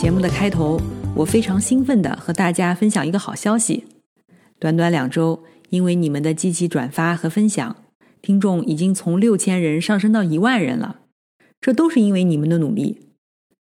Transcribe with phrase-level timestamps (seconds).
[0.00, 0.80] 节目的开头，
[1.14, 3.84] 我非常兴奋的和大家分享一个好消息。
[4.58, 7.76] 短短两周，因为你们的积极转发和分享，
[8.22, 11.00] 听众已经从六千人上升到一万人了。
[11.60, 13.10] 这都是因为你们的努力。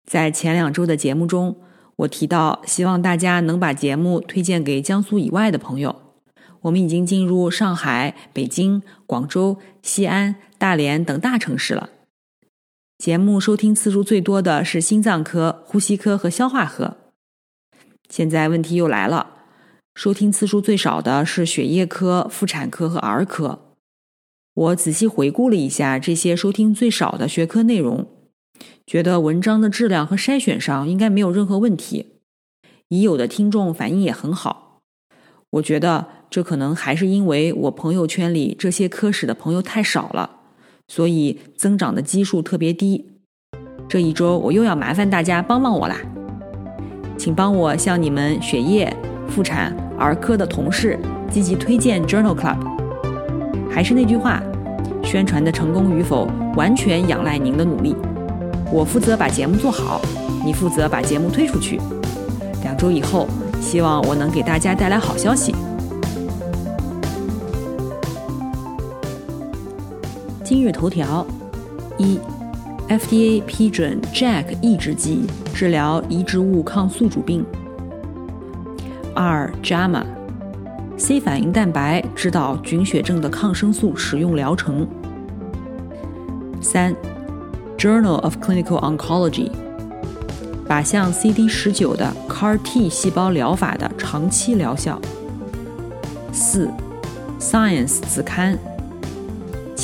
[0.08, 1.56] 在前两周的节目中，
[1.96, 6.02] 我提到希望大家能把节目推荐给江苏以外的朋友。
[6.60, 11.90] 我们已经进入上海、北京、广州、西安、大连等大城市了。
[13.02, 16.98] 节目收听次数最多的是心脏科、呼吸科和消化科。
[18.08, 19.38] 现在问题又来了，
[19.96, 23.74] 收听次数最少的是血液科、妇产科和儿科。
[24.54, 28.06] 我仔细回顾了一下这些收听最少的学科内容，
[28.86, 32.20] 觉得文章的质量和筛选上应该没有任何问题。
[32.86, 34.80] 已有的听众反应也很好。
[35.50, 40.41] 我觉得这可能还是因为我朋友圈里这些科室的朋友太少了。
[40.88, 43.06] 所以增长的基数特别低。
[43.88, 45.96] 这一周我又要麻烦大家帮帮我啦，
[47.18, 48.94] 请帮我向你们血液、
[49.28, 50.98] 妇产、儿科的同事
[51.30, 52.56] 积极推荐 Journal Club。
[53.70, 54.42] 还是那句话，
[55.02, 57.96] 宣传的成功与否完全仰赖您的努力。
[58.70, 60.00] 我负责把节目做好，
[60.44, 61.78] 你负责把节目推出去。
[62.62, 63.26] 两周以后，
[63.60, 65.54] 希望我能给大家带来好消息。
[70.52, 71.26] 今日头条：
[71.96, 72.18] 一
[72.86, 77.42] ，FDA 批准 Jack 抑制剂治疗移植物抗宿主病。
[79.14, 84.86] 二，JAMA，C 反应蛋白指导菌血症的抗生素使用疗程。
[86.60, 86.94] 三
[87.78, 89.50] ，Journal of Clinical Oncology，
[90.68, 95.00] 靶向 CD 十九的 CAR T 细胞疗法的长期疗效。
[96.30, 96.68] 四
[97.40, 98.58] ，Science 子刊。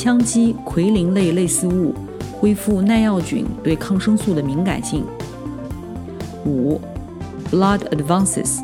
[0.01, 1.93] 羟基奎林类类似物
[2.31, 5.03] 恢复耐药菌对抗生素的敏感性。
[6.45, 6.79] 五
[7.51, 8.61] ，Blood Advances，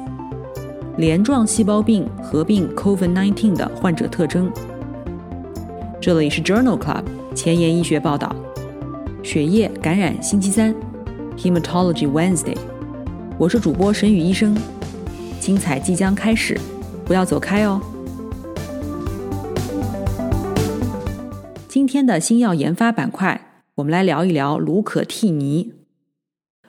[0.95, 4.49] 镰状细胞病合并 COVID-19 的患者特征。
[5.99, 7.03] 这里是 Journal Club
[7.35, 8.33] 前沿医学报道。
[9.21, 10.73] 血液感染星期三
[11.37, 12.55] ，Hematology Wednesday。
[13.37, 14.55] 我是主播沈宇医生，
[15.41, 16.57] 精彩即将开始，
[17.03, 17.81] 不要走开哦。
[21.75, 25.73] 今天的新药研发板块，我们来聊一聊卢可替尼。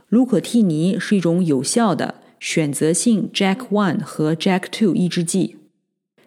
[0.08, 5.58] 卢可替尼是一种有效的选择性 JAK1 和 JAK2 抑制剂，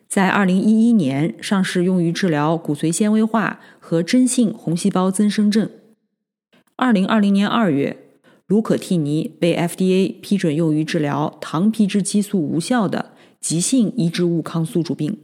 [0.07, 5.69] 在2011年上市，用于治疗骨髓纤维化和真性红细胞增生症。
[6.77, 7.97] 2020年2月，
[8.47, 13.11] 卢可替尼被 FDA 批准用于治疗糖皮质激素无效的
[13.41, 15.17] 急性移植物抗宿主病。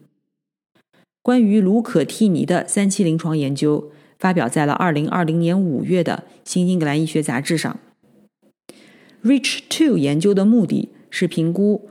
[1.25, 7.79] 关于卢可替尼的三期临床研究发表在了二零二零年五月的《新英格兰医学杂志》上。
[9.23, 11.89] Reach Two 研究的目的是评估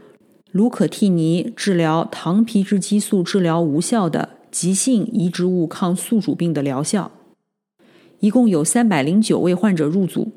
[0.52, 7.10] 卢可替尼治疗糖皮质激素治疗无效的急性移植物抗宿主病的疗效。
[8.20, 10.30] 一共有三百零九位患者入组，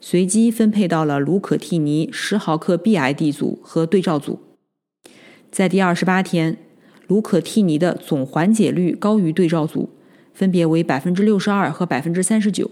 [0.00, 4.40] 随机分配到了卢可替尼十毫克 BID 组和对照组。
[5.50, 6.56] 在第二十八天。
[7.12, 9.90] 卢可替尼的总缓解率高于对照组，
[10.32, 12.70] 分别为百分之六十二和百分之三十九。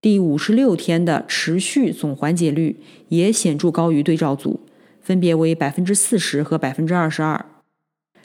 [0.00, 4.58] 第五十六天的持续总缓解率也显著高于对照组，
[5.00, 7.46] 分别为百分之四十和百分之二十二。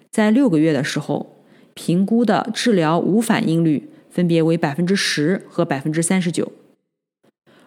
[0.09, 1.35] 在六个月的时候，
[1.75, 6.51] 评估的治疗无反应率分别为百分之十和百分之三十九。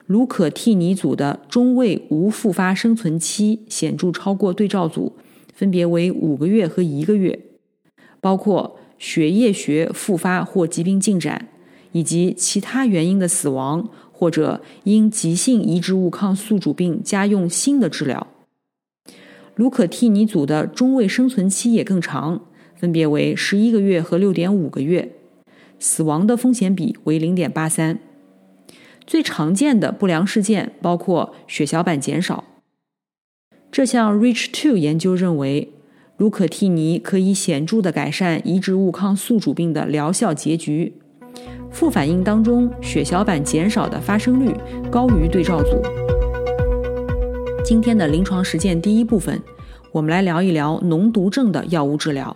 [0.06, 5.12] 卢可替尼组的中位无复发生存期显著超过对照组。
[5.56, 7.40] 分别为五个月和一个月，
[8.20, 11.48] 包括血液学复发或疾病进展，
[11.92, 18.26] 以及其他原因的死亡，或者因急性移植物抗宿主病加用新的治疗。
[19.54, 22.42] 卢可替尼组的中位生存期也更长，
[22.74, 25.12] 分别为十一个月和六点五个月，
[25.78, 27.98] 死亡的风险比为零点八三。
[29.06, 32.44] 最常见的不良事件包括血小板减少。
[33.76, 35.70] 这项 Reach Two 研究认为，
[36.16, 40.94] 卢可替尼可以显著地改善移植物抗宿主病的疗效结局，
[41.70, 44.54] 副反应当中，血小板减少的发生率
[44.90, 45.82] 高于对照组。
[47.62, 49.42] 今天的临床实践第一部分，
[49.92, 52.34] 我们来聊一聊脓毒症的药物治疗。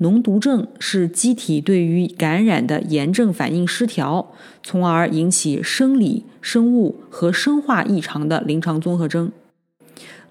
[0.00, 4.32] 脓毒症是机体对于感染的炎症反应失调，
[4.64, 9.30] 从而引起生理、生物和生化异常的临床综合征。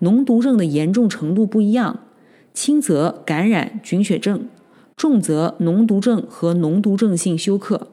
[0.01, 1.99] 脓毒症的严重程度不一样，
[2.53, 4.47] 轻则感染菌血症，
[4.95, 7.89] 重则脓毒症和脓毒症性休克。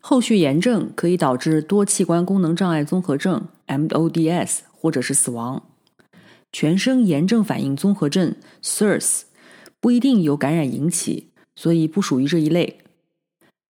[0.00, 5.62] 后续炎症可以导致多器官功能障碍综合症 （MODS） 或者是死亡。
[6.52, 9.22] 全身炎症反应综合症 （SIRS）。
[9.80, 12.78] 不一定由感染引起，所以不属于这一类。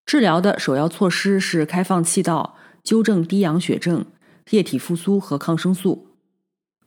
[0.04, 4.04] 治疗的首要措施是开放气道、纠正低氧血症、
[4.50, 6.08] 液体复苏和抗生素。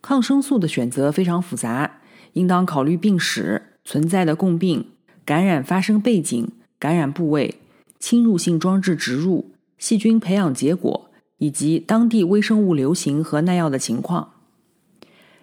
[0.06, 1.98] 抗生素的选择非常复杂，
[2.34, 4.92] 应当考虑病史、存在的共病、
[5.25, 7.56] 感染发生背景、感染部位、
[7.98, 9.50] 侵入性装置植入、
[9.80, 11.10] 细菌培养结果
[11.40, 14.34] 以及当地微生物流行和耐药的情况。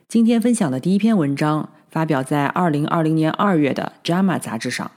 [0.06, 1.70] 今天分享的第一篇文章。
[1.90, 4.90] 发表在二零二零年二月的《JAMA》杂志上。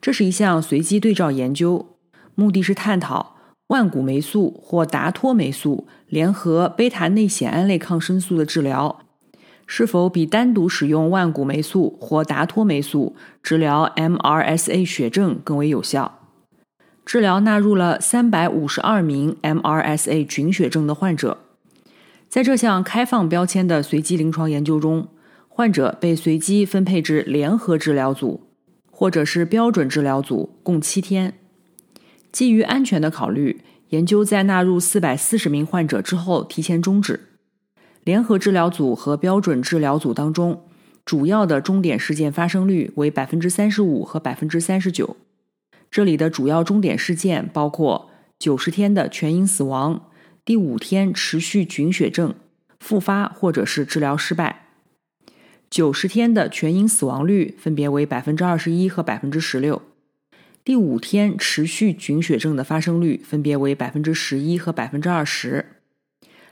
[0.00, 1.98] 这是一项随机对照研究，
[2.34, 3.36] 目的是探讨
[3.70, 9.00] 万古霉素或达托霉素联合贝塔内酰胺类抗生素的治疗，
[9.66, 16.18] 是否比单独使用万古霉素或达托霉素治疗 MRSA 血症更为有效。
[17.04, 21.38] 治疗纳入了三百五十二名 MRSA 菌血症的患者。
[22.28, 25.08] 在这项开放标签的随机临床研究中。
[25.52, 28.46] 患者被随机分配至联合治疗组，
[28.90, 31.39] 或者是标准治疗组，共七天。
[32.32, 37.20] 基于安全的考虑，研究在纳入四百四十名患者之后提前终止。
[38.04, 40.64] 联合治疗组和标准治疗组当中，
[41.04, 45.16] 主要的终点事件发生率为百分之三十五和百分之三十九。
[45.90, 50.08] 这里的主要终点事件包括九十天的全因死亡、
[50.44, 52.34] 第五天持续菌血症、
[52.78, 54.68] 复发或者是治疗失败。
[55.68, 59.82] 九十天的全因死亡率分别为百分之二十一和百分之十六，
[60.70, 65.66] 第五天持续菌血症的发生率分别为百分之十一和百分之二十。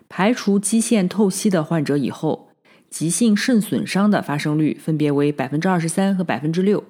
[0.08, 2.48] 排除基线透析的患者以后，
[2.90, 6.82] 急性肾损伤的发生率分别为百分之二十三和百分之六。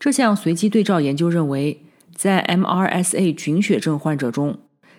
[0.00, 1.80] 这项随机对照研究认为，
[2.12, 4.58] 在 MRSA 菌血症患者中，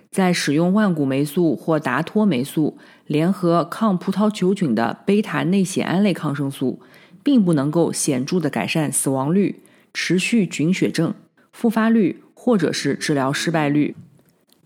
[0.10, 6.82] 在使用万古霉素或达托霉素联合抗葡萄球菌的贝塔内酰胺类抗生素，
[7.22, 9.60] 并不能够显著的改善死亡率、
[9.94, 11.14] 持续菌血症、
[11.52, 13.96] 复发率或者是治疗失败率。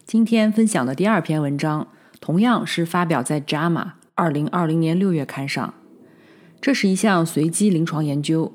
[0.05, 1.87] 今天分享的第二篇文章，
[2.19, 3.83] 同样是发表在《JAMA》
[4.13, 5.73] 二零二零年六月刊上。
[6.61, 8.53] 这是一项随机临床研究，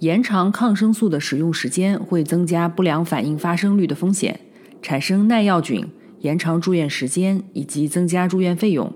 [0.00, 4.40] 延长抗生素的使用时间会增加不良反应发生率的风险。
[4.82, 5.86] 产生耐药菌，
[6.20, 8.92] 延长住院时间以及增加住院费用。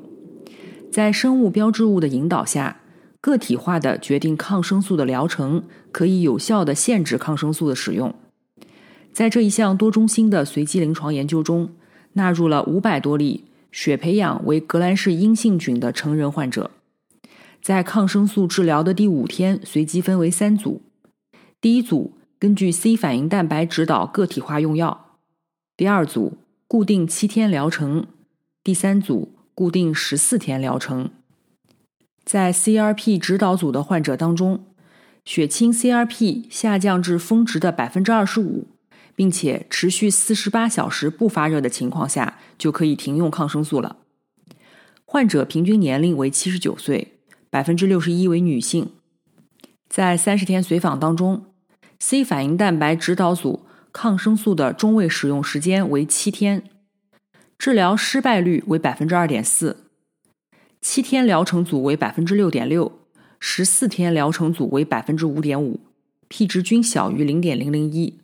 [0.90, 2.80] 在生物标志物的引导下，
[3.28, 8.14] 个体化的决定抗生素的疗程，可以有效的限制抗生素的使用。
[9.12, 11.68] 在这一项多中心的随机临床研究中，
[12.14, 16.70] 纳入了五百多例血培养为革兰氏阴性菌的成人患者。
[17.60, 20.80] 在抗生素治疗的第五天，随机分为三组。
[21.60, 25.18] 第一组根据 C 反应蛋白指导个体化用药。
[25.76, 28.06] 第二组固定七天疗程，
[28.64, 31.10] 第三组固定十四天疗程。
[32.28, 34.66] 在 CRP 指导组的患者当中，
[35.24, 38.68] 血清 CRP 下降至峰值的百分之二十五，
[39.14, 43.96] 并且持续四十八小时不发热的情况下，就可以停用抗生素了。
[45.06, 47.14] 患者平均年龄为七十九岁，
[47.48, 48.90] 百分之六十一为女性。
[49.88, 51.46] 在三十天随访当中
[51.98, 53.64] ，C 反应蛋白指导组。
[53.90, 56.62] 抗生素的中位使用时间为七天，
[57.58, 59.87] 治疗失败率为百分之二点四，
[60.90, 63.00] 七天疗程组为百分之六点六，
[63.38, 65.80] 十四天疗程组为百分之五点五
[66.28, 68.18] ，P 值均小于零点零零一。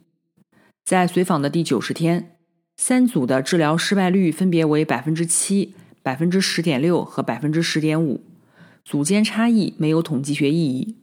[0.82, 2.38] 在随访的第九十天，
[2.78, 8.22] 三组的治疗失败率分别为百分之七、百分之十点六和百分之十点五，
[8.82, 10.96] 组间差异没有统计学意义。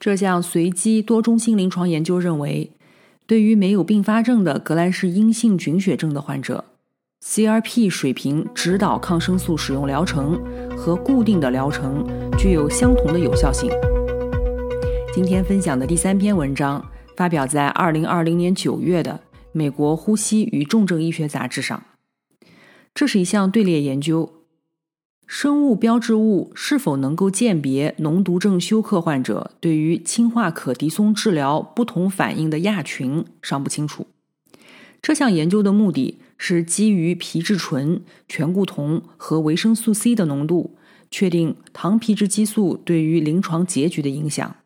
[0.00, 2.72] 这项随机多中心临床研究认为。
[3.28, 6.64] 对于没有并发症的革兰氏阴性菌血症的患者
[7.24, 10.40] ，CRP 水平指导抗生素使用疗程
[10.76, 12.06] 和固定的疗程
[12.38, 13.70] 具有相同的有效性。
[15.14, 19.20] 今天分享的第三篇文章发表在二零二零年九月的
[19.52, 21.82] 《美国呼吸与重症医学杂志》上。
[22.94, 24.32] 这是一项队列研究，
[25.26, 34.06] 生物标志物是否能够鉴别脓毒症休克患者对于氢化可的松治疗不同反应的亚群尚不清楚。
[35.02, 40.74] 这项研究的目的是基于皮质醇、醛固酮和维生素 C 的浓度，
[41.10, 44.56] 确定糖皮质激素对于临床结局的影响。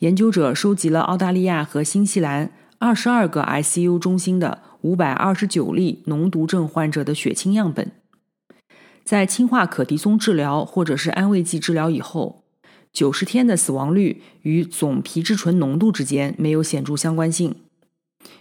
[0.00, 7.92] 研究者收集了澳大利亚和新西兰二十二个 ICU 中心的五百二十九例脓毒症患者的血清样本。
[9.04, 12.42] 在氢化可的松治疗或者是安慰剂治疗以后，
[12.92, 17.54] 九十天的死亡率与总皮质醇浓度之间没有显著相关性，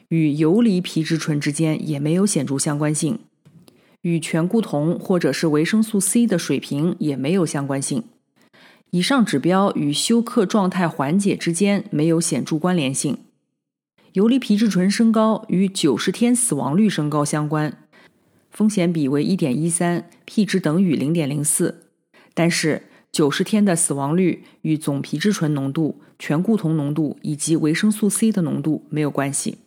[0.10, 3.20] 与游离皮质醇之间也没有显著相关性，
[4.02, 8.04] 与醛固酮或者是维生素 C 的水平也没有相关性。
[8.92, 13.18] 以上指标与休克状态缓解之间没有显著关联性。
[14.14, 17.76] 游离皮质醇升高与九十天死亡率升高相关。
[18.52, 21.88] 风险比为一点一三，P 值等于零点零四，
[22.36, 29.58] 但是九十天的死亡率与总皮质醇浓度、醛固酮浓度以及维生素 C 的浓度没有关系。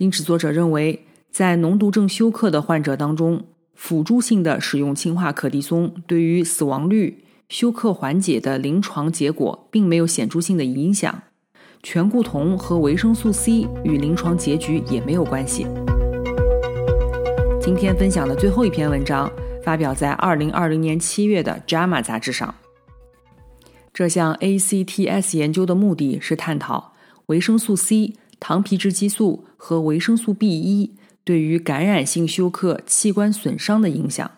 [0.00, 11.22] 因此，作者认为，在脓毒症休克的患者当中，辅助性的使用氢化可的松对于死亡率、休克缓解的临床结果并没有显著性的影响，
[11.82, 15.66] 醛固酮和维生素 C 与临床结局也没有关系。
[17.60, 19.30] 今天分享的最后一篇文章
[19.62, 22.54] 发表在二零二零年七月的《JAMA》杂志上。
[23.92, 26.94] 这项 ACTS 研究的目的是探讨
[27.26, 34.30] 维生素 C、糖皮质激素和维生素 B 一对于感染性休克器官损伤的影响。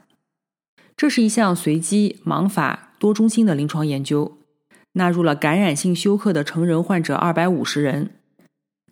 [0.96, 4.38] 这是一项随机、盲法、多中心的临床研究，
[4.94, 8.10] 纳入了感染性休克的成人患者二百五十人。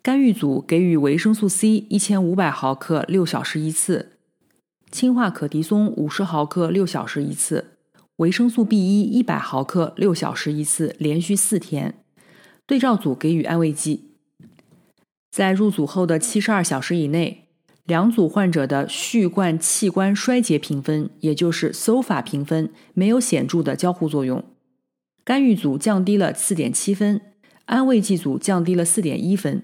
[0.01, 4.13] 干预组给予维生素 C 一千五百毫克六小时一次。
[4.89, 7.77] 氢化可的松五十毫克六小时一次，
[8.15, 11.95] 维生素 B 一一百毫克六小时一次，连续四天。
[12.65, 14.10] 对照组给予安慰剂。
[15.31, 17.47] 在入组后的七十二小时以内，
[17.85, 24.43] 两组患者的序贯器官衰竭评分，也就是 SOFA 评分，没有显著的交互作用。
[25.23, 27.21] 干预组降低了四点七分，
[27.65, 29.63] 安慰剂组降低了四点一分。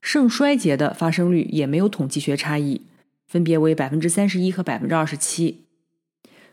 [0.00, 2.82] 肾衰竭的发生率也没有统计学差异。
[3.28, 5.64] 分别为百分之三十一和百分之二十七，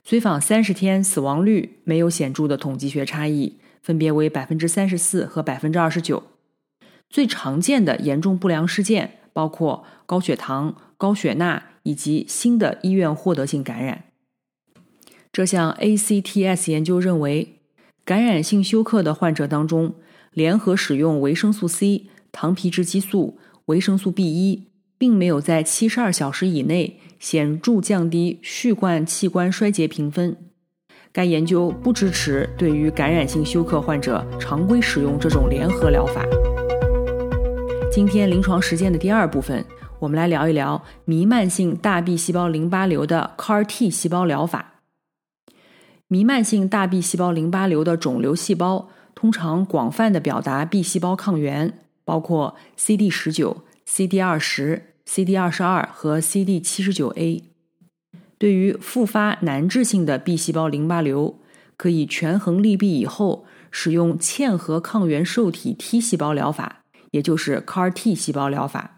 [0.01, 6.23] 随访三十天死亡率没有显著的统计学差异，分别为百分之三十四和百分之二十九。
[7.09, 14.05] 最常见的严重不良事件包括高血糖、高血钠以及新的医院获得性感染。
[15.31, 17.59] 这项 ACTS 研究认为，
[18.05, 19.95] 感染性休克的患者当中，
[20.33, 24.69] 联合使用维生素 C、糖皮质激素、维生素 B 一。
[24.99, 30.35] 并没有在七十二小时以内显著降低序贯器官衰竭评分。
[31.13, 36.25] 该研究不支持对于感染性休克患者常规使用这种联合疗法。
[37.91, 39.65] 今天临床实践的第二部分，
[39.97, 44.81] 我们来聊一聊弥漫性大 B 细胞淋巴瘤的 CAR-T 细胞疗法。
[46.07, 54.93] 弥漫性大 B 细胞淋巴瘤的肿瘤细胞通常广泛的表达 B 细胞抗原，包括 CD 十九、CD 二十。
[55.05, 57.43] CD 二十二和 CD 七十九 A，
[58.37, 61.39] 对于复发难治性的 B 细胞淋巴瘤，
[61.75, 66.78] 可以权衡利弊以后，使用嵌合抗原受体 T 细胞疗法，
[67.11, 68.97] 也就是 CAR-T 细胞疗法。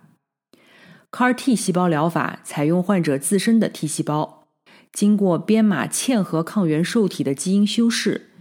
[1.11, 4.47] CAR-T 细胞疗法采用患者自身的 T 细胞，
[4.93, 8.31] 经过编码嵌合抗原受体的基因修饰，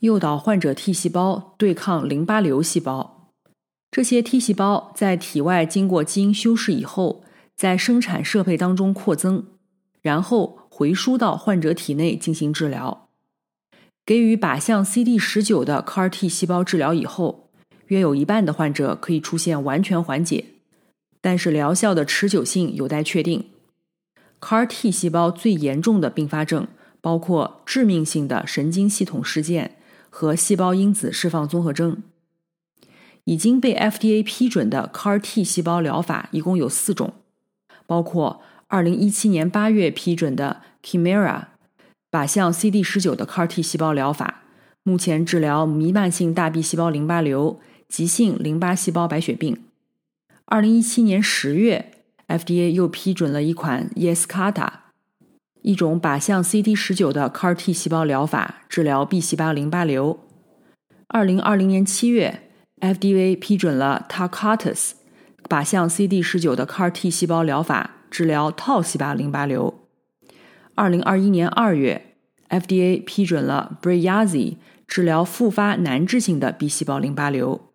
[0.00, 3.30] 诱导患者 T 细胞对抗淋巴瘤细胞。
[3.90, 7.24] 这些 T 细胞在体外经过基因修饰以后，
[7.56, 9.46] 在生产设备当中扩增，
[10.02, 13.08] 然后回输到患者体内进行治疗。
[14.04, 17.47] 给予靶向 CD 十九的 CAR-T 细胞治疗以后，
[17.88, 20.44] 约有一半的患者可以出现完全缓解，
[21.20, 23.44] 但是疗效的持久性有待确定。
[24.40, 26.68] CAR-T 细胞最严重的并发症
[27.00, 29.76] 包括致命性的神经系统事件
[30.08, 32.02] 和细胞因子释放综合征。
[33.24, 37.12] 已经被 FDA 批准的 CAR-T 细胞疗法一共有四种，
[37.86, 38.40] 包括
[38.70, 41.46] 2017年8月批准的 Chimera
[42.10, 44.44] 靶向 CD19 的 CAR-T 细胞疗法，
[44.82, 49.64] 目前治疗弥漫性大 B 细胞淋巴瘤、急性淋巴细胞白血病。
[50.46, 51.92] 2017年10月
[52.28, 54.68] ，FDA 又批准了一款 Yescarta，
[55.62, 60.20] 一种靶向 CD19 的 CAR-T 细胞疗法，治疗 B 细胞淋巴瘤。
[61.08, 62.42] 2020年7月。
[62.80, 64.92] FDA 批准了 Tarcatus
[65.48, 69.80] 靶向 CD 十九的 CAR-T 细胞疗法，治疗套细胞淋巴瘤。
[70.76, 72.14] 二零二一年二月
[72.48, 77.67] ，FDA 批准了 Breyanzi 治疗复发难治性的 B 细胞淋巴瘤。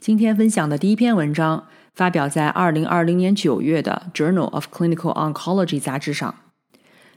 [0.00, 6.36] 今天分享的第一篇文章发表在二零二零年九月的《Journal of Clinical Oncology》杂志上。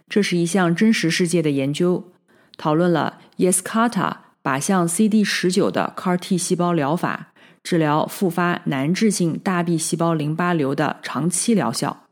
[0.10, 2.12] 这是一项真实世界的研究，
[2.58, 7.32] 讨论了 Yescarta 靶向 CD 十九的 CAR-T 细胞疗法
[7.64, 12.04] 治疗复发难治性大 B 细胞淋巴瘤的长期疗效。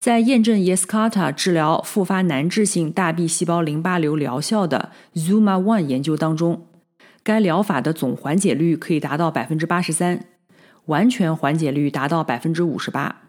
[0.00, 6.66] 在验证 Yescarta 治疗复发难治性大 B 细胞淋巴瘤疗效的 Zuma One 研究当中。
[7.26, 10.26] 该疗法的总缓解率可以达到百分之八十三，
[10.84, 13.22] 完全缓解率达到百分之五十八。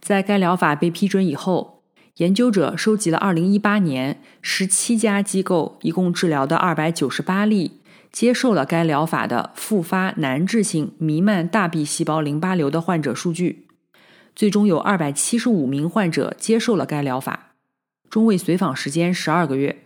[0.00, 1.82] 在该疗法被批准以后，
[2.14, 13.66] 研究者收集了二零一八年十七家机构一共治疗的二百九十八例接受了该疗法的复发难治性弥漫大 B 细胞淋巴瘤的患者数据，
[14.34, 17.52] 最终有二百七十五名患者接受了该疗法，
[18.08, 19.76] 中位随访时间十二个月。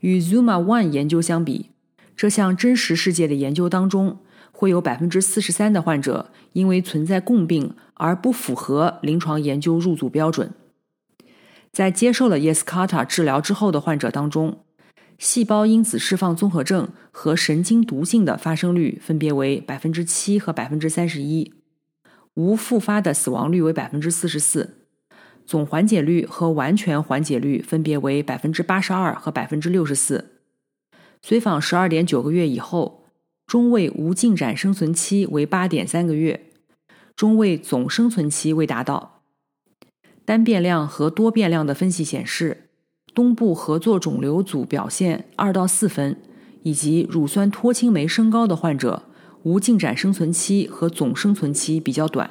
[0.00, 1.70] 与 Zuma One 研究相比。
[2.16, 4.20] 这项真实世界的研究当中，
[4.52, 10.52] 会有百分之四十三的患者因为存在共病而不符合临床研究入组标准。
[11.72, 14.60] 在接受了 Yescarta 治疗之后的患者当中，
[15.18, 21.52] 细胞因子释放综合症和神经毒性的发生率分别为百分之七和百分之三十一，
[22.34, 24.76] 无复发的死亡率为百分之四十四，
[25.44, 30.33] 总缓解率和完全缓解率分别为百分之八十二和百分之六十四。
[31.26, 33.06] 随访十二点九个月以后，
[33.46, 36.50] 中位无进展生存期为八点三个月，
[37.16, 39.22] 中位总生存期未达到。
[40.26, 42.68] 单变量和多变量的分析显示，
[43.14, 46.20] 东部合作肿瘤组表现二到四分，
[46.62, 49.04] 以及乳酸脱氢酶升高的患者，
[49.44, 52.28] 无进展生存期和总生存期比较短。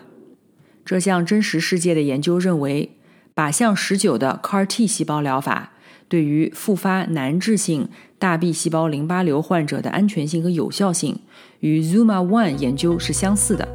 [0.85, 2.95] 这项真实世界的研究认为，
[3.33, 5.72] 靶向十九的 CAR-T 细胞疗法。
[6.07, 11.19] 对于复发难治性大 B 细胞淋巴瘤患者的安全性和有效性，
[11.59, 13.67] 与 Zuma One 研究是相似的。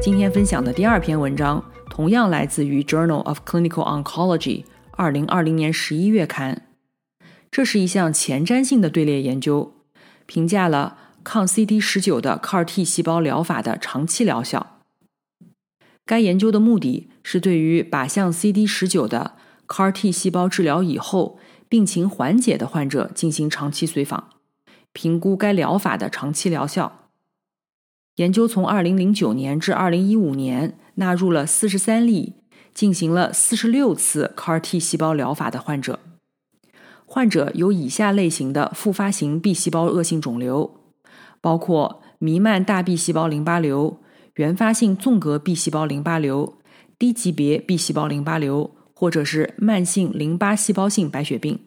[0.00, 6.66] 今天分享的第二篇文章，同样来自于 Journal of Clinical Oncology，二零二零年十一月刊。
[7.50, 9.72] 这是一项前瞻性的队列研究，
[10.26, 14.80] 评价了抗 CD 十九的 CAR-T 细胞疗法的长期疗效。
[16.04, 19.32] 该研究的目的是对于靶向 CD 十九的
[19.66, 24.28] CAR-T 细胞治疗以后病情缓解的患者进行长期随访，
[24.92, 27.08] 评估该疗法的长期疗效。
[28.16, 32.34] 研究从2009年至2015年纳入了43例，
[32.72, 35.98] 进行了46次 CAR-T 细胞疗法的患者。
[37.06, 40.78] 患者有以下类型的复发型 B 细胞恶性肿瘤，
[41.40, 43.98] 包括弥漫大 B 细胞淋巴瘤。
[44.36, 46.54] 原发性纵隔 B 细胞淋巴瘤、
[47.04, 51.58] 低级别 B 细胞淋巴瘤，或者是慢性淋巴细胞性白血病。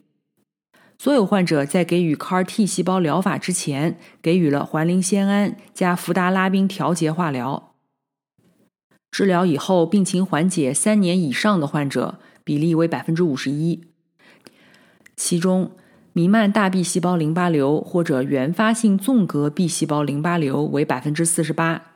[0.97, 7.75] 所有患者在给予 CAR-T 细胞疗法之前，给予了环磷酰胺加福达拉宾调节化疗。
[9.11, 13.83] 治疗以后病情缓解三年以上的患者比例为百分之五十一，
[15.15, 15.69] 其中
[16.13, 21.86] 弥漫大 B 细胞淋巴瘤或者原发性纵隔 B 细胞淋巴瘤为百分之四十八。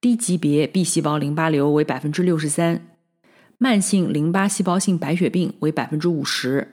[0.00, 2.86] 低级别 B 细胞淋巴瘤为百分之六十三，
[3.58, 6.72] 慢性淋巴细胞性白血病为百分之五十。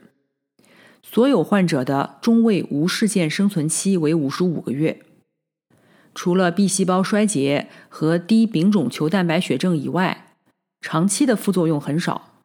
[1.03, 5.01] 所有患者的中位无事件生存期为五十五个月。
[6.15, 10.35] 除了 B 细胞衰竭和低丙种球蛋白血症以外，
[10.79, 12.41] 长期的副作用很少。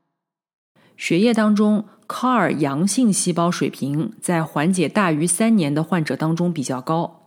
[0.96, 7.21] 血液当中 CAR 阳性细胞水平在缓解大于三年的患者当中比较高。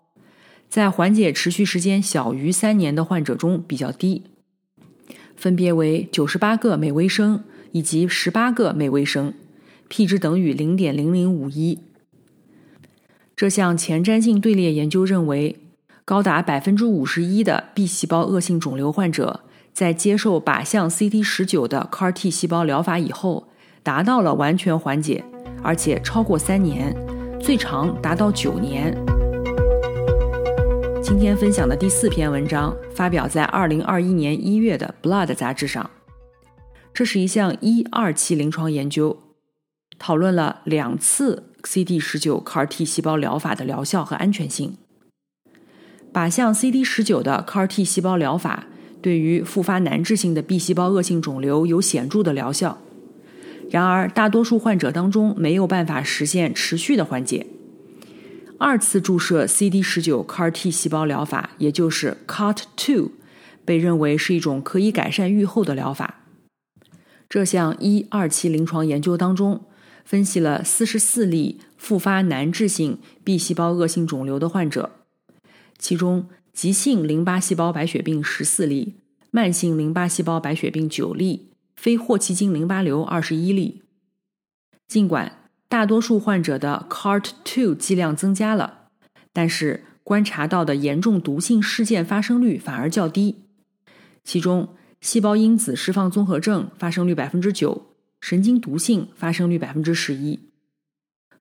[0.75, 4.23] 在缓解持续时间小于三年的患者中比较低，
[5.37, 9.33] 分别为九十八个每微升以及十八个每微升
[9.87, 11.79] ，p 值等于零点零零五一。
[13.37, 15.55] 这项前瞻性队列研究认为，
[16.03, 23.47] 高达百分之五十一的 B 细胞恶性肿瘤患者在接受靶向 CD 十九的 CAR-T 细胞疗法以后，
[23.81, 25.23] 达到了完全缓解，
[25.63, 26.93] 而且超过三年，
[27.39, 28.93] 最长达到九年。
[31.07, 35.87] 今天分享的第四篇文章发表在二零二一年一月的《Blood》杂志上。
[36.95, 39.15] 这是一项一二期临床研究，
[39.99, 44.77] 讨论了两次 CD 十九 CAR-T 细胞疗法的疗效和安全性。
[46.11, 48.65] 靶向 CD 十九的 CAR-T 细胞疗法
[49.03, 52.79] 对于复发难治性的 B 细胞恶性肿瘤有显著的疗效，
[53.69, 57.45] 然而大多数患者当中没有办法实现持续的缓解。
[58.57, 63.11] 二次注射 CD 十九 CAR-T 细胞疗法，也就是 CART two，
[63.65, 66.21] 被认为是一种可以改善预后的疗法。
[67.27, 69.65] 这项一二期临床研究当中，
[70.05, 74.91] 分析了四十四例复发难治性 B 细胞恶性肿瘤的患者，
[75.77, 78.95] 其中急性淋巴细胞白血病十四例，
[79.31, 83.81] 慢性淋巴细胞白血病九例，非霍奇金淋巴瘤二十一例。
[84.87, 88.89] 尽管大多数患者的 CART2 剂量增加了，
[89.33, 93.43] 但是观察到的严重毒性事件发生率反而较低。
[94.23, 97.87] 其中，细胞因子释放综合症发生率百分之九，
[98.21, 100.39] 神经毒性发生率百分之十一。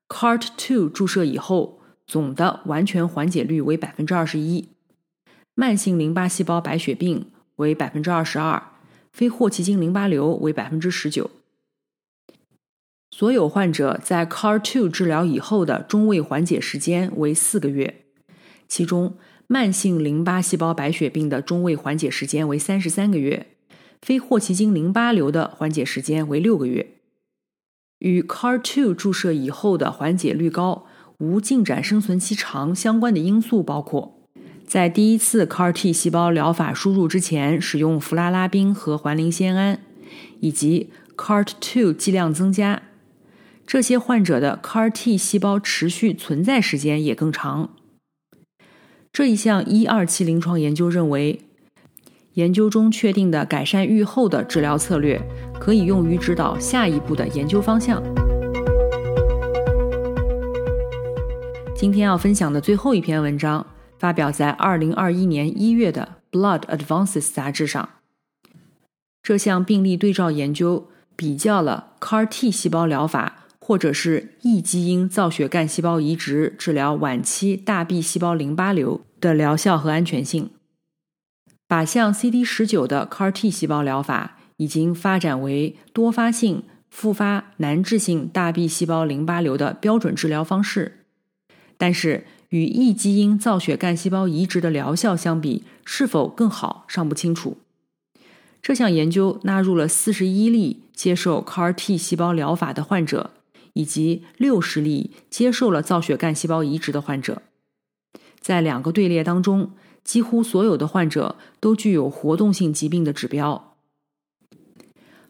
[0.08, 4.68] CART2 注射以后，总的完全缓解率为百分之二十一。
[5.54, 8.62] 慢性淋巴细胞白血病为百分之二十二，
[9.12, 11.30] 非霍奇金淋巴瘤为百分之十九。
[13.16, 18.02] 所有患者在 CAR-T 治疗以后的中位缓解时间为四个月，
[18.66, 23.46] 其中慢性淋巴细胞白血病的中位缓解时间为三十三个月，
[24.02, 26.96] 非霍奇金淋巴瘤的缓解时间为六个月。
[28.00, 30.86] 与 CAR-T 注射以后的缓解率高、
[31.18, 34.24] 无进展生存期长相关的因素包括：
[34.66, 39.78] 在第一次 CAR-T 细胞疗法输入之前使用弗拉拉宾和环磷酰胺，
[40.40, 42.82] 以及 CAR-T 剂量增加。
[43.66, 47.70] 这些患者的 CAR-T 细胞持续存在时间也更长。
[49.12, 51.40] 这一项一二期临床研究认为，
[52.34, 55.20] 研究中确定的改善预后的治疗策略
[55.58, 58.02] 可以用于指导下一步的研究方向。
[61.74, 63.66] 今天要分享的最后一篇文章
[63.98, 67.88] 发表在二零二一年一月的《Blood Advances》杂志上。
[69.22, 73.43] 这项病例对照研究比较了 CAR-T 细胞疗法。
[73.66, 80.50] 或者是异基因造血干细胞移植治疗晚期大 B 细胞淋巴瘤的疗效和安全性。
[81.66, 90.98] 靶向 CD 十九的 CAR-T 细胞疗法已经发展为多发性复发难治性大 B 细胞淋巴瘤的标准治疗方式，
[91.78, 97.56] 但是与异基因造血干细胞移植的疗效相比，是否更好尚不清楚。
[98.60, 103.30] 这项研究纳入了四十一例接受 CAR-T 细胞疗法的患者。
[103.74, 107.42] 以及六十例接受了造血干细胞移植的患者，
[108.40, 113.76] 在两个队列当中，几乎所有的患者都具有活动性疾病的指标。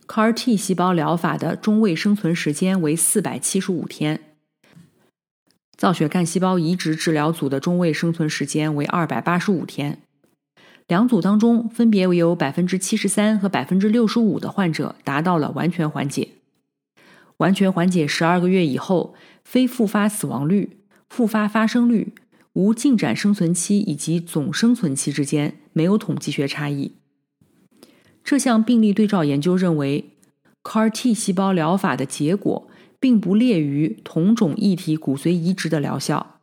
[0.06, 4.20] CAR-T 细胞疗法的中位生存时间为四百七十五天，
[5.76, 10.02] 造血干细胞移植治疗组的中位生存时间为二百八十五天。
[10.86, 16.33] 两组当中，分别有百分之七十三和百分之六十五的患者达到了完全缓解。
[17.38, 22.14] 完全缓解十二个月以后，非复发死亡率、复发发生率、
[22.52, 26.92] 无进展生存期以及总生存期之间没有统计学差异。
[28.22, 30.12] 这项病例对照研究认为
[30.62, 32.68] ，CAR-T 细胞疗法的结果
[32.98, 36.40] 并不劣于同种异体骨髓移植的疗效。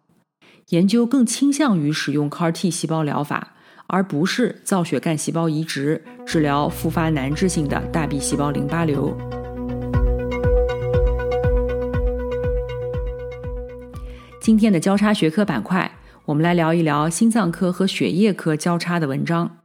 [0.69, 3.55] 研究更倾向于使用 CAR-T 细胞疗法，
[3.87, 9.40] 而不是造血干细胞移植治疗复发难治性的大 B 细胞淋巴瘤。
[14.41, 19.59] 今天的交叉学科板块，我们来聊一聊心脏科和血液科交叉的文章。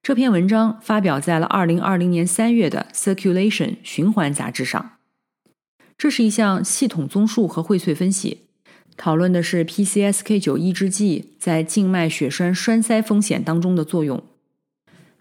[0.00, 4.92] 这篇文章发表在了二零二零年三月的《Circulation》循环杂志上。
[5.98, 8.42] 这是一项系统综述和荟萃分析，
[8.96, 14.22] 讨论的是 PCSK9 抑制剂在静脉血栓栓塞风险当中的作用。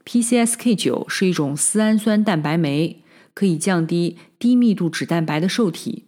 [0.06, 3.02] PCSK9 是一种丝氨酸蛋白酶，
[3.34, 6.06] 可以降低低密度脂蛋白的受体，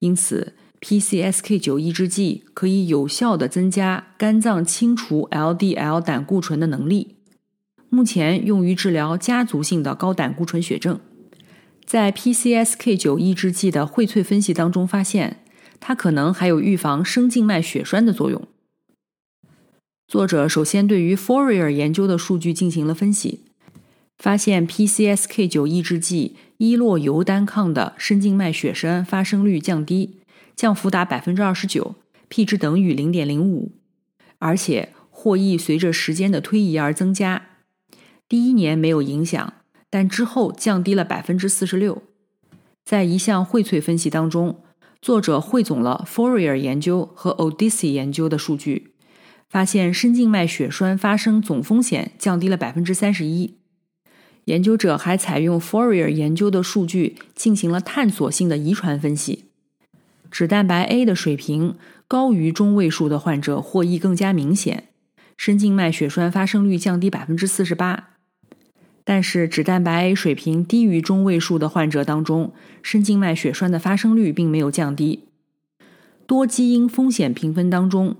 [0.00, 0.52] 因此。
[0.84, 7.16] PCSK9 抑制剂可以有效地增加肝脏清除 LDL 胆固醇的能力，
[7.88, 11.00] 目前用于治疗家族性的高胆固醇血症。
[11.86, 15.38] 在 PCSK9 抑制剂的荟萃分析当中发现，
[15.80, 18.46] 它可能还有预防深静脉血栓的作用。
[20.06, 23.40] 作者首先对于 f o r i e r 研究的数据进行了分析，
[24.18, 30.18] 发现 PCSK9 抑制剂依洛尤单抗的深静脉血栓发生率降低。
[30.56, 31.96] 降幅达百分之二十九
[32.28, 33.72] ，p 值等于零点零五，
[34.38, 37.46] 而且获益随着时间的推移而增加。
[38.28, 39.54] 第一年没有影响，
[39.90, 42.02] 但之后降低了百分之四十六。
[42.84, 44.62] 在一项荟萃分析当中，
[45.00, 48.94] 作者汇总了 Fourier 研究和 Odyssey 研究的数据，
[49.48, 53.58] 发现深静脉血栓发生总风险降低了百分之三十一。
[54.46, 59.46] 研究者还采用 Fourier 研究的数据进行了探索性的遗传分析。
[60.34, 61.76] 脂蛋白 A 的水平
[62.08, 64.88] 高于中位数的患者获益更加明显，
[65.36, 68.08] 深静脉血栓发生率降低百分之四十八。
[69.04, 75.20] 但是，脂蛋白 A 水平低于中位数的患者当中，深静脉血栓的发生率并没有降低。
[76.26, 78.16] 多基因风险评分当中，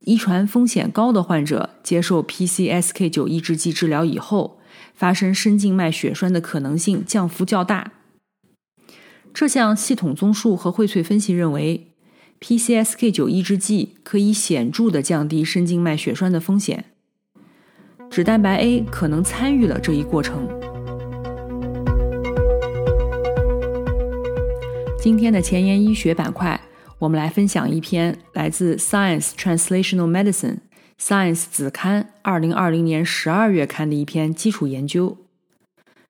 [0.00, 4.60] 遗传风险高的患者接受 PCSK9 抑制剂治疗以后，
[4.94, 7.92] 发生深静脉血栓的可能性降幅较大。
[9.34, 11.88] 这项系统综述和荟萃分析认为
[12.40, 16.84] ，PCSK9 抑制剂可以显著地降低深静脉血栓的风险。
[18.08, 20.48] 脂蛋白 A 可能参与了这一过程。
[25.00, 26.60] 今天的前沿医学板块，
[27.00, 30.58] 我们来分享一篇来自 Science Translational Medicine
[30.96, 35.18] Science 子刊二零二零年十二月刊的一篇基础研究。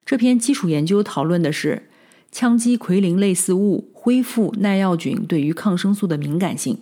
[0.04, 1.88] 这篇基础研究讨论的是
[2.35, 6.79] 羟基喹啉类似物恢复耐药菌对于抗生素的敏感性。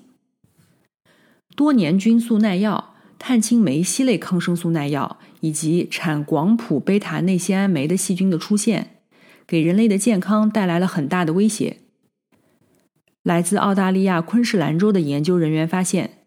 [1.55, 2.89] 多年菌素耐药。
[3.25, 8.97] 碳青霉烯类抗生素耐药以及产广谱贝塔内酰胺酶的细菌的出现，
[9.47, 11.77] 给人类的健康带来了很大的威胁。
[13.23, 16.25] 来自澳大利亚昆士兰州的研究人员发现，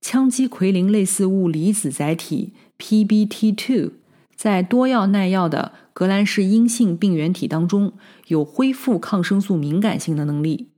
[0.00, 3.90] 羟基喹啉类似物离子载体 PBT2
[4.34, 7.92] 在多药耐药的革兰氏阴性病原体当中
[8.28, 10.70] 有恢复抗生素敏感性的能力。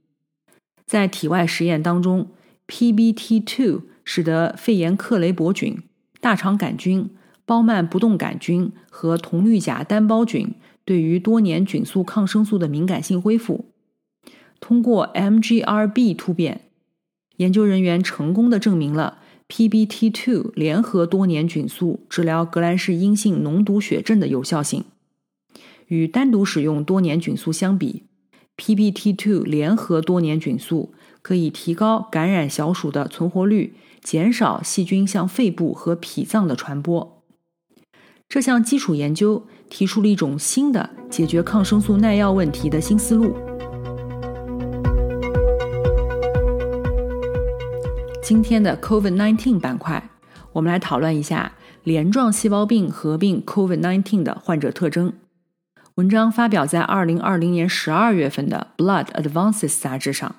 [0.84, 2.32] 在体外实验当中
[2.66, 3.82] ，PBT2。
[4.04, 5.80] 使得肺炎克雷伯菌、
[6.20, 7.08] 大肠杆菌、
[7.46, 10.54] 包曼不动杆菌和铜绿假单胞菌
[10.84, 13.66] 对于多年菌素抗生素的敏感性恢复。
[14.58, 16.62] 通过 MGRB 突变，
[17.36, 24.82] 研究人员成功的证明了 PBT2 联合多年菌素治疗革兰氏阴性脓毒血症的有效性。
[25.92, 28.04] 与单独使用多年菌素相比
[28.56, 33.74] ，PBT2 联合多年菌素可以提高感染小鼠的存活率。
[34.00, 37.22] 减少细菌向肺部和脾脏的传播。
[38.28, 43.36] 这项基础研究提出了一种新的解决抗生素耐药问题的新思路。
[48.20, 50.10] 今天的 COVID-19 板块，
[50.52, 51.52] 我们来讨论一下
[51.84, 55.12] 镰状细胞病合并 COVID-19 的患者特征。
[55.96, 60.36] 文章发表在2020年12月份的《Blood Advances》杂志上。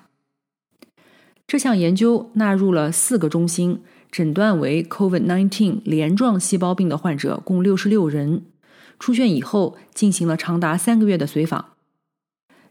[1.46, 8.46] 这项研究纳入了四个中心，诊断为 COVID-19 镰状细胞病的患者共六十六人，
[8.98, 11.74] 出院以后进行了长达三个月的随访。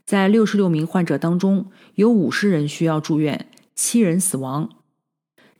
[0.04, 4.68] 在六十六名患者当中，有五十人需要住院，七人死亡。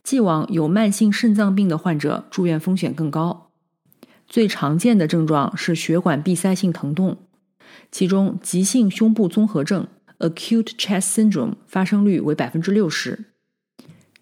[0.02, 3.43] 既往有慢性肾脏病的患者住院风险更高。
[4.34, 7.18] 最常见的症状是血管闭塞性疼痛，
[7.92, 9.86] 其中急性胸部综合症。
[10.18, 13.26] Acute chest syndrome 发生率为百分之六十，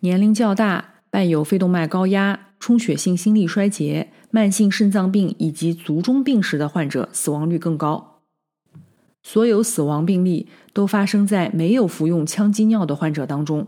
[0.01, 8.21] 年龄较大、伴有肺动脉高压、充血性心力衰竭、慢性肾脏病以及卒中病史的患者死亡率更高。
[9.23, 13.67] 所有死亡病例都发生在没有服用羟基尿的患者当中。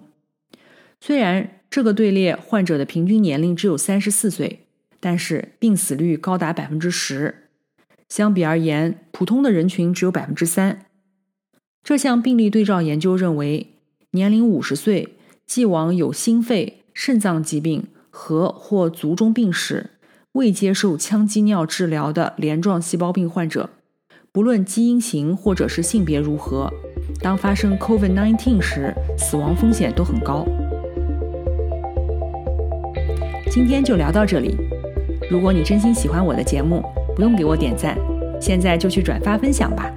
[1.00, 4.63] 虽然这个队列患者的平均年龄只有三十四岁，
[5.04, 7.50] 但是病死率高达百分之十。
[8.08, 10.86] 相比而言，普通的人群只有百分之三。
[11.82, 13.74] 这项病例对照研究认为，
[14.12, 19.90] 年龄五十岁、既往有心肺、肾脏疾病和或卒中病史、
[20.32, 23.68] 未接受羟基尿治疗的镰状细胞病患者，
[24.32, 26.72] 不论基因型或者是性别如何，
[27.20, 30.46] 当发生 COVID-19 时，死亡风险都很高。
[33.50, 34.56] 今天就聊到这里。
[35.30, 36.82] 如果你真心喜欢我的节目，
[37.16, 37.96] 不用给我点赞，
[38.40, 39.90] 现在就去转发分享吧。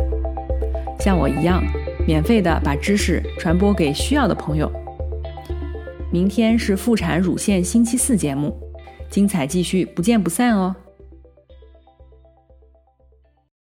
[0.99, 1.63] 像我一样，
[2.07, 4.71] 免费的把知识传播给需要的朋友。
[6.11, 8.55] 明天是妇产乳腺星期四节目，
[9.09, 10.75] 精彩继续，不见不散哦。